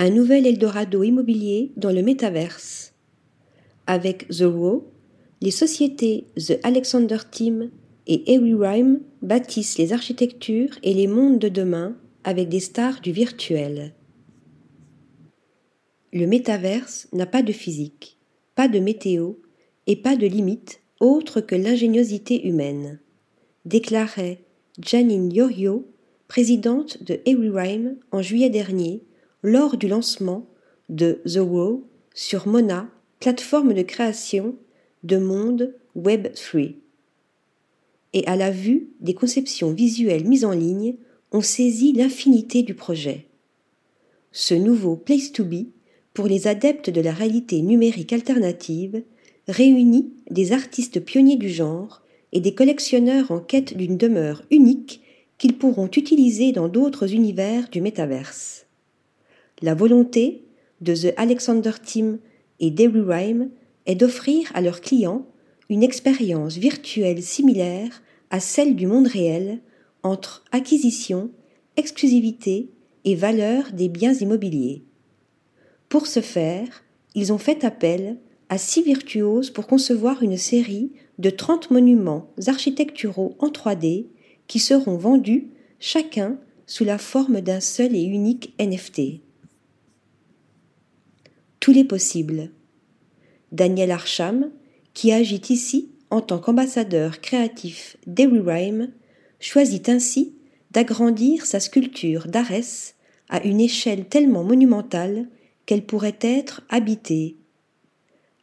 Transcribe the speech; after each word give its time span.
un 0.00 0.08
nouvel 0.08 0.46
Eldorado 0.46 1.02
immobilier 1.02 1.72
dans 1.76 1.92
le 1.92 2.00
métaverse. 2.00 2.94
Avec 3.86 4.26
The 4.28 4.44
Row, 4.44 4.90
les 5.42 5.50
sociétés 5.50 6.24
The 6.36 6.58
Alexander 6.62 7.18
Team 7.30 7.70
et 8.06 8.38
Rhyme 8.38 9.00
bâtissent 9.20 9.76
les 9.76 9.92
architectures 9.92 10.70
et 10.82 10.94
les 10.94 11.06
mondes 11.06 11.38
de 11.38 11.50
demain 11.50 11.98
avec 12.24 12.48
des 12.48 12.60
stars 12.60 13.02
du 13.02 13.12
virtuel. 13.12 13.92
Le 16.14 16.26
métaverse 16.26 17.06
n'a 17.12 17.26
pas 17.26 17.42
de 17.42 17.52
physique, 17.52 18.16
pas 18.54 18.68
de 18.68 18.78
météo 18.78 19.34
et 19.86 19.96
pas 19.96 20.16
de 20.16 20.26
limite 20.26 20.80
autre 20.98 21.42
que 21.42 21.54
l'ingéniosité 21.54 22.48
humaine, 22.48 23.00
déclarait 23.66 24.44
Janine 24.82 25.30
Yorio, 25.30 25.86
présidente 26.26 27.02
de 27.02 27.20
Rhyme 27.26 27.96
en 28.12 28.22
juillet 28.22 28.48
dernier, 28.48 29.02
lors 29.42 29.76
du 29.76 29.88
lancement 29.88 30.46
de 30.88 31.20
The 31.24 31.38
Wow 31.38 31.86
sur 32.14 32.48
Mona, 32.48 32.88
plateforme 33.20 33.74
de 33.74 33.82
création 33.82 34.56
de 35.02 35.16
monde 35.16 35.74
Web3. 35.96 36.74
Et 38.12 38.26
à 38.26 38.36
la 38.36 38.50
vue 38.50 38.90
des 39.00 39.14
conceptions 39.14 39.72
visuelles 39.72 40.26
mises 40.26 40.44
en 40.44 40.52
ligne, 40.52 40.96
on 41.32 41.40
saisit 41.40 41.92
l'infinité 41.92 42.62
du 42.62 42.74
projet. 42.74 43.26
Ce 44.32 44.54
nouveau 44.54 44.96
Place 44.96 45.32
to 45.32 45.44
Be, 45.44 45.66
pour 46.12 46.26
les 46.26 46.48
adeptes 46.48 46.90
de 46.90 47.00
la 47.00 47.12
réalité 47.12 47.62
numérique 47.62 48.12
alternative, 48.12 49.02
réunit 49.48 50.12
des 50.30 50.52
artistes 50.52 51.00
pionniers 51.00 51.36
du 51.36 51.48
genre 51.48 52.02
et 52.32 52.40
des 52.40 52.54
collectionneurs 52.54 53.30
en 53.30 53.40
quête 53.40 53.76
d'une 53.76 53.96
demeure 53.96 54.42
unique 54.50 55.02
qu'ils 55.38 55.56
pourront 55.56 55.88
utiliser 55.88 56.52
dans 56.52 56.68
d'autres 56.68 57.14
univers 57.14 57.68
du 57.70 57.80
métaverse. 57.80 58.66
La 59.62 59.74
volonté 59.74 60.44
de 60.80 60.94
The 60.94 61.12
Alexander 61.18 61.72
Team 61.84 62.18
et 62.60 62.74
Rhyme 62.78 63.50
est 63.86 63.94
d'offrir 63.94 64.50
à 64.54 64.60
leurs 64.62 64.80
clients 64.80 65.26
une 65.68 65.82
expérience 65.82 66.56
virtuelle 66.56 67.22
similaire 67.22 68.02
à 68.30 68.40
celle 68.40 68.74
du 68.74 68.86
monde 68.86 69.06
réel 69.06 69.60
entre 70.02 70.44
acquisition, 70.50 71.30
exclusivité 71.76 72.70
et 73.04 73.14
valeur 73.14 73.72
des 73.72 73.88
biens 73.88 74.14
immobiliers. 74.14 74.82
Pour 75.88 76.06
ce 76.06 76.20
faire, 76.20 76.84
ils 77.14 77.32
ont 77.32 77.38
fait 77.38 77.64
appel 77.64 78.18
à 78.48 78.58
six 78.58 78.82
virtuoses 78.82 79.50
pour 79.50 79.66
concevoir 79.66 80.22
une 80.22 80.36
série 80.36 80.92
de 81.18 81.30
30 81.30 81.70
monuments 81.70 82.32
architecturaux 82.46 83.36
en 83.38 83.48
3D 83.48 84.06
qui 84.46 84.58
seront 84.58 84.96
vendus 84.96 85.48
chacun 85.78 86.38
sous 86.66 86.84
la 86.84 86.98
forme 86.98 87.40
d'un 87.40 87.60
seul 87.60 87.94
et 87.94 88.02
unique 88.02 88.54
NFT. 88.58 89.20
Les 91.70 91.84
possibles. 91.84 92.50
Daniel 93.52 93.92
Archam, 93.92 94.50
qui 94.92 95.12
agit 95.12 95.42
ici 95.50 95.92
en 96.10 96.20
tant 96.20 96.40
qu'ambassadeur 96.40 97.20
créatif 97.20 97.96
d'Everywrime, 98.08 98.90
choisit 99.38 99.88
ainsi 99.88 100.34
d'agrandir 100.72 101.46
sa 101.46 101.60
sculpture 101.60 102.26
d'Arès 102.26 102.96
à 103.28 103.44
une 103.44 103.60
échelle 103.60 104.06
tellement 104.06 104.42
monumentale 104.42 105.28
qu'elle 105.64 105.86
pourrait 105.86 106.18
être 106.20 106.62
habitée. 106.70 107.36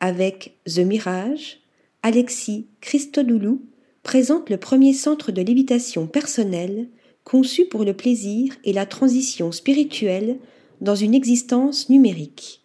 Avec 0.00 0.58
The 0.66 0.80
Mirage, 0.80 1.60
Alexis 2.02 2.66
Christodoulou 2.82 3.62
présente 4.02 4.50
le 4.50 4.58
premier 4.58 4.92
centre 4.92 5.32
de 5.32 5.40
lévitation 5.40 6.06
personnelle 6.06 6.88
conçu 7.24 7.64
pour 7.64 7.84
le 7.84 7.94
plaisir 7.94 8.54
et 8.64 8.74
la 8.74 8.84
transition 8.84 9.50
spirituelle 9.50 10.36
dans 10.82 10.94
une 10.94 11.14
existence 11.14 11.88
numérique. 11.88 12.63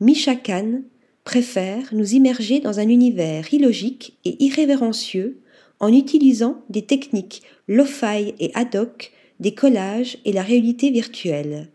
Misha 0.00 0.34
Khan 0.34 0.82
préfère 1.24 1.94
nous 1.94 2.14
immerger 2.14 2.60
dans 2.60 2.80
un 2.80 2.88
univers 2.88 3.52
illogique 3.52 4.18
et 4.24 4.42
irrévérencieux 4.44 5.40
en 5.80 5.92
utilisant 5.92 6.62
des 6.68 6.82
techniques 6.82 7.42
lo-fi 7.68 8.34
et 8.38 8.50
ad 8.54 8.76
hoc, 8.76 9.12
des 9.40 9.54
collages 9.54 10.18
et 10.24 10.32
la 10.32 10.42
réalité 10.42 10.90
virtuelle. 10.90 11.68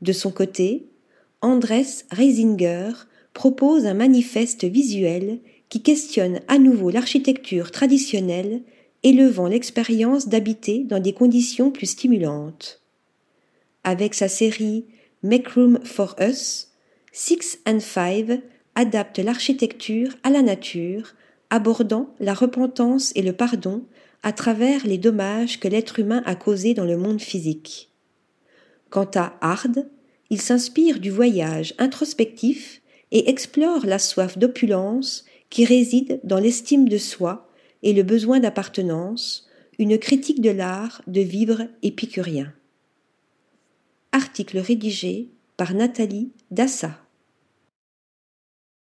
De 0.00 0.12
son 0.12 0.30
côté, 0.30 0.86
Andres 1.42 2.04
Reisinger 2.10 2.90
propose 3.34 3.86
un 3.86 3.94
manifeste 3.94 4.64
visuel 4.64 5.40
qui 5.68 5.82
questionne 5.82 6.40
à 6.48 6.58
nouveau 6.58 6.90
l'architecture 6.90 7.70
traditionnelle, 7.70 8.62
élevant 9.02 9.46
l'expérience 9.46 10.28
d'habiter 10.28 10.84
dans 10.84 11.00
des 11.00 11.12
conditions 11.12 11.70
plus 11.70 11.86
stimulantes. 11.86 12.82
Avec 13.84 14.14
sa 14.14 14.28
série 14.28 14.84
Make 15.22 15.48
Room 15.48 15.78
for 15.84 16.16
Us, 16.20 16.69
Six 17.12 17.58
and 17.66 17.80
Five 17.80 18.40
adapte 18.74 19.18
l'architecture 19.18 20.16
à 20.22 20.30
la 20.30 20.42
nature, 20.42 21.14
abordant 21.50 22.14
la 22.20 22.34
repentance 22.34 23.12
et 23.16 23.22
le 23.22 23.32
pardon 23.32 23.84
à 24.22 24.32
travers 24.32 24.86
les 24.86 24.98
dommages 24.98 25.58
que 25.58 25.68
l'être 25.68 25.98
humain 25.98 26.22
a 26.24 26.36
causés 26.36 26.74
dans 26.74 26.84
le 26.84 26.96
monde 26.96 27.20
physique. 27.20 27.90
Quant 28.90 29.10
à 29.14 29.36
Hard, 29.40 29.88
il 30.30 30.40
s'inspire 30.40 31.00
du 31.00 31.10
voyage 31.10 31.74
introspectif 31.78 32.80
et 33.10 33.28
explore 33.28 33.86
la 33.86 33.98
soif 33.98 34.38
d'opulence 34.38 35.24
qui 35.48 35.64
réside 35.64 36.20
dans 36.22 36.38
l'estime 36.38 36.88
de 36.88 36.98
soi 36.98 37.50
et 37.82 37.92
le 37.92 38.04
besoin 38.04 38.38
d'appartenance, 38.38 39.48
une 39.78 39.98
critique 39.98 40.40
de 40.40 40.50
l'art 40.50 41.02
de 41.08 41.20
vivre 41.20 41.66
épicurien. 41.82 42.52
Article 44.12 44.58
rédigé 44.58 45.28
par 45.60 45.74
Nathalie 45.74 46.32
Dassa. 46.50 46.92